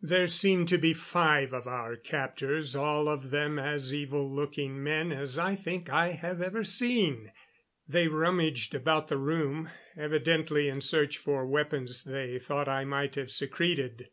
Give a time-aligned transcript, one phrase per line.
[0.00, 5.10] There seemed to be five of our captors, all of them as evil looking men
[5.10, 7.32] as I think I have ever seen.
[7.88, 13.32] They rummaged about the room, evidently in search for weapons they thought I might have
[13.32, 14.10] secreted.